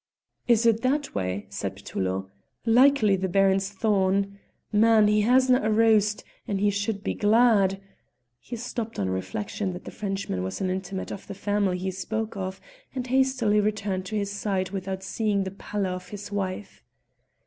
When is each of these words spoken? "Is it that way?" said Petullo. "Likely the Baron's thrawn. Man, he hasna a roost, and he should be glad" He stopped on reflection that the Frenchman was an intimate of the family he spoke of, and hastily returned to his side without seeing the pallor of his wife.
"Is 0.47 0.65
it 0.65 0.81
that 0.81 1.13
way?" 1.13 1.45
said 1.49 1.75
Petullo. 1.75 2.31
"Likely 2.65 3.15
the 3.15 3.29
Baron's 3.29 3.69
thrawn. 3.69 4.39
Man, 4.73 5.07
he 5.07 5.21
hasna 5.21 5.61
a 5.61 5.69
roost, 5.69 6.23
and 6.47 6.59
he 6.59 6.71
should 6.71 7.03
be 7.03 7.13
glad" 7.13 7.79
He 8.39 8.55
stopped 8.55 8.97
on 8.97 9.09
reflection 9.11 9.73
that 9.73 9.85
the 9.85 9.91
Frenchman 9.91 10.41
was 10.41 10.59
an 10.59 10.71
intimate 10.71 11.11
of 11.11 11.27
the 11.27 11.35
family 11.35 11.77
he 11.77 11.91
spoke 11.91 12.35
of, 12.35 12.59
and 12.95 13.05
hastily 13.05 13.61
returned 13.61 14.07
to 14.07 14.15
his 14.15 14.31
side 14.31 14.71
without 14.71 15.03
seeing 15.03 15.43
the 15.43 15.51
pallor 15.51 15.89
of 15.89 16.09
his 16.09 16.31
wife. 16.31 16.83